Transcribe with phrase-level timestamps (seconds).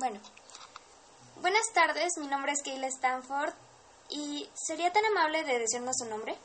[0.00, 0.18] Bueno,
[1.42, 3.52] buenas tardes, mi nombre es Kayla Stanford
[4.08, 6.38] y ¿sería tan amable de decirnos su nombre?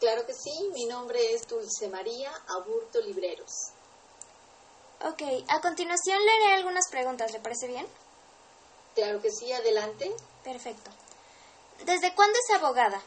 [0.00, 3.70] Claro que sí, mi nombre es Dulce María Aburto Libreros.
[5.00, 7.86] Ok, a continuación le haré algunas preguntas, ¿le parece bien?
[8.94, 10.14] Claro que sí, adelante.
[10.44, 10.90] Perfecto.
[11.86, 13.00] ¿Desde cuándo es abogada?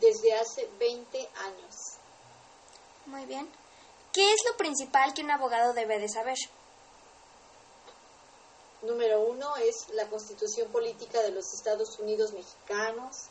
[0.00, 1.76] Desde hace 20 años.
[3.04, 3.46] Muy bien.
[4.14, 6.38] ¿Qué es lo principal que un abogado debe de saber?
[8.86, 13.26] Número uno es la constitución política de los Estados Unidos mexicanos,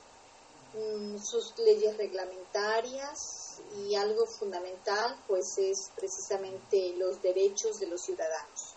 [0.73, 8.75] mm, sus leyes reglamentarias y algo fundamental pues es precisamente los derechos de los ciudadanos.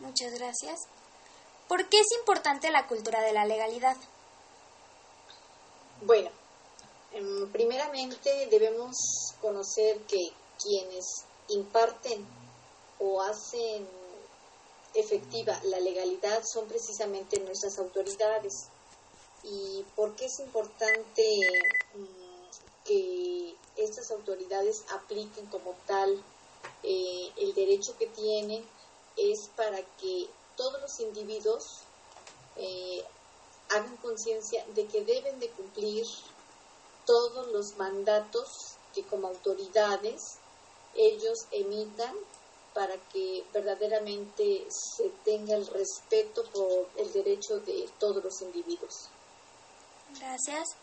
[0.00, 0.80] Muchas gracias.
[1.68, 3.96] ¿Por qué es importante la cultura de la legalidad?
[6.00, 6.30] Bueno,
[7.12, 8.96] em, primeramente debemos
[9.42, 11.04] conocer que quienes
[11.48, 12.26] imparten
[12.98, 13.86] o hacen
[14.98, 18.68] efectiva la legalidad son precisamente nuestras autoridades.
[19.44, 21.22] ¿Y por qué es importante
[21.94, 26.22] mm, que estas autoridades apliquen como tal
[26.82, 28.64] eh, el derecho que tienen?
[29.16, 31.80] Es para que todos los individuos
[32.56, 33.04] eh,
[33.70, 36.04] hagan conciencia de que deben de cumplir
[37.06, 38.48] todos los mandatos
[38.94, 40.38] que como autoridades
[40.94, 42.14] ellos emitan
[42.78, 49.08] para que verdaderamente se tenga el respeto por el derecho de todos los individuos.
[50.20, 50.76] Gracias.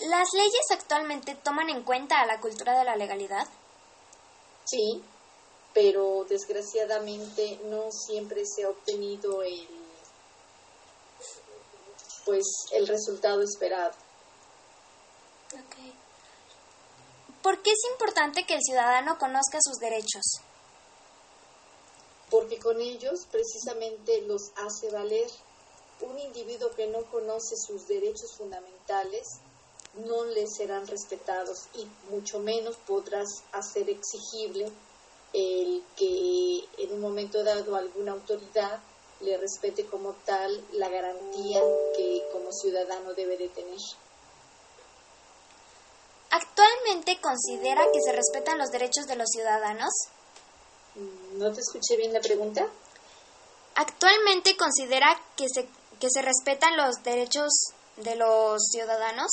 [0.00, 3.46] ¿Las leyes actualmente toman en cuenta a la cultura de la legalidad?
[4.64, 5.00] Sí,
[5.72, 9.68] pero desgraciadamente no siempre se ha obtenido el
[12.24, 13.92] pues el resultado esperado.
[15.46, 15.94] Okay.
[17.42, 20.49] ¿Por qué es importante que el ciudadano conozca sus derechos?
[22.30, 25.28] Porque con ellos precisamente los hace valer.
[26.00, 29.26] Un individuo que no conoce sus derechos fundamentales
[30.06, 34.70] no le serán respetados y mucho menos podrás hacer exigible
[35.32, 38.80] el que en un momento dado alguna autoridad
[39.20, 41.60] le respete como tal la garantía
[41.96, 43.78] que como ciudadano debe de tener.
[46.30, 49.90] ¿Actualmente considera que se respetan los derechos de los ciudadanos?
[51.40, 52.68] No te escuché bien la pregunta.
[53.76, 55.66] ¿Actualmente considera que se,
[55.98, 57.50] que se respetan los derechos
[57.96, 59.30] de los ciudadanos?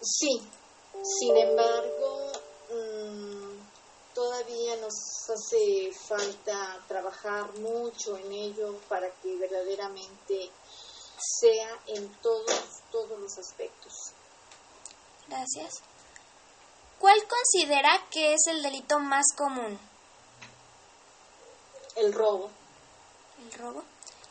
[0.00, 0.40] Sí.
[1.18, 2.30] Sin embargo,
[2.70, 4.94] mm, todavía nos
[5.28, 10.48] hace falta trabajar mucho en ello para que verdaderamente
[11.40, 14.12] sea en todos, todos los aspectos.
[15.26, 15.82] Gracias.
[17.00, 19.78] ¿Cuál considera que es el delito más común?
[21.96, 22.50] El robo.
[23.42, 23.82] ¿El robo?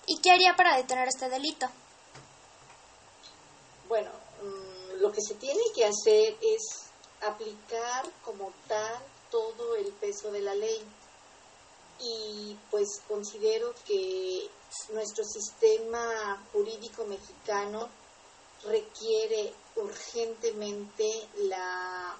[0.05, 1.67] ¿Y qué haría para detener este delito?
[3.87, 4.11] Bueno,
[4.43, 6.61] mm, lo que se tiene que hacer es
[7.21, 8.99] aplicar como tal
[9.31, 10.79] todo el peso de la ley.
[11.99, 14.47] Y pues considero que
[14.93, 17.89] nuestro sistema jurídico mexicano
[18.63, 22.15] requiere urgentemente la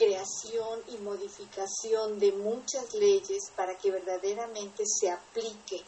[0.00, 5.84] creación y modificación de muchas leyes para que verdaderamente se aplique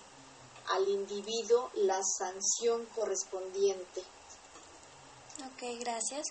[0.75, 4.03] al individuo la sanción correspondiente.
[5.39, 6.27] Ok, gracias.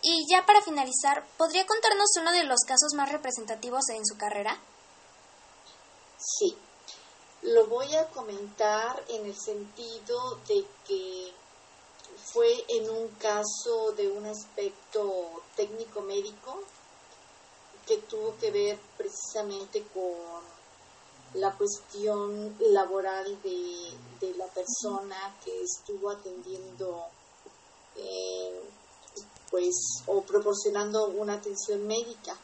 [0.00, 4.58] Y ya para finalizar, ¿podría contarnos uno de los casos más representativos en su carrera?
[6.16, 6.56] Sí,
[7.42, 11.32] lo voy a comentar en el sentido de que
[12.32, 16.62] fue en un caso de un aspecto técnico médico
[17.86, 20.42] que tuvo que ver precisamente con
[21.34, 27.06] la cuestión laboral de, la persona que estuvo atendiendo
[27.96, 28.62] eh,
[29.50, 29.74] pues
[30.06, 32.36] o proporcionando una atención médica.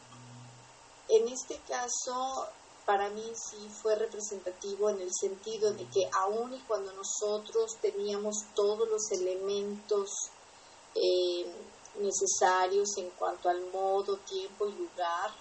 [1.07, 2.47] En este caso,
[2.85, 8.35] para mí sí fue representativo en el sentido de que aun y cuando nosotros teníamos
[8.55, 10.09] todos los elementos
[10.95, 11.45] eh,
[11.99, 15.31] necesarios en cuanto al modo, tiempo y lugar.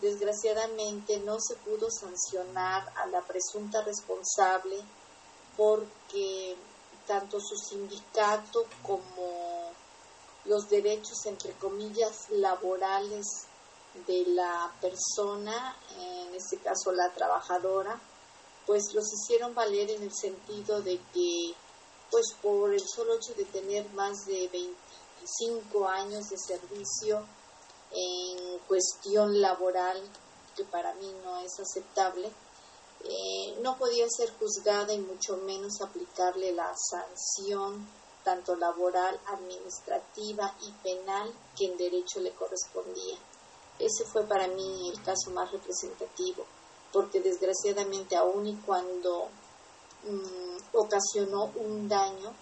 [0.00, 4.76] Desgraciadamente no se pudo sancionar a la presunta responsable
[5.56, 6.56] porque
[7.06, 9.72] tanto su sindicato como
[10.44, 13.26] los derechos, entre comillas, laborales
[14.06, 18.00] de la persona, en este caso la trabajadora,
[18.66, 21.54] pues los hicieron valer en el sentido de que,
[22.10, 24.48] pues por el solo hecho de tener más de
[25.18, 27.24] 25 años de servicio
[27.92, 30.00] en cuestión laboral,
[30.56, 32.30] que para mí no es aceptable,
[33.04, 37.88] eh, no podía ser juzgada y mucho menos aplicarle la sanción
[38.24, 43.16] tanto laboral, administrativa y penal que en derecho le correspondía.
[43.78, 46.44] Ese fue para mí el caso más representativo
[46.92, 49.28] porque desgraciadamente aún y cuando
[50.04, 52.32] mm, ocasionó un daño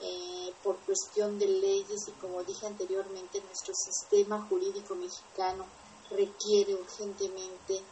[0.00, 5.66] eh, por cuestión de leyes y como dije anteriormente, nuestro sistema jurídico mexicano
[6.10, 7.82] requiere urgentemente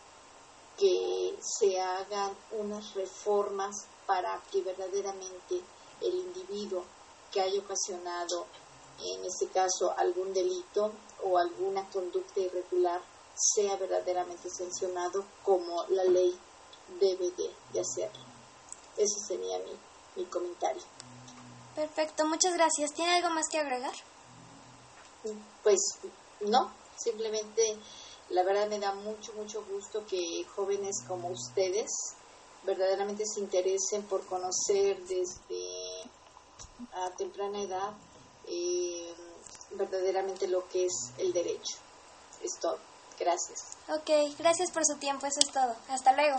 [0.79, 5.61] que se hagan unas reformas para que verdaderamente
[6.01, 6.85] el individuo
[7.33, 8.47] que haya ocasionado,
[9.01, 10.93] en este caso, algún delito
[11.25, 13.01] o alguna conducta irregular,
[13.35, 16.39] sea verdaderamente sancionado como la ley
[17.01, 18.25] debe de, hacerlo.
[18.97, 19.73] Ese sería mi,
[20.17, 20.83] mi comentario.
[21.77, 22.93] Perfecto, muchas gracias.
[22.95, 23.93] ¿Tiene algo más que agregar?
[25.63, 25.79] Pues
[26.41, 27.77] no, simplemente
[28.31, 31.91] la verdad me da mucho, mucho gusto que jóvenes como ustedes
[32.65, 36.11] verdaderamente se interesen por conocer desde
[36.93, 37.93] a temprana edad
[38.49, 39.15] eh,
[39.73, 41.77] verdaderamente lo que es el derecho.
[42.43, 42.79] Es todo.
[43.19, 43.77] Gracias.
[43.89, 45.75] Ok, gracias por su tiempo, eso es todo.
[45.89, 46.37] Hasta luego.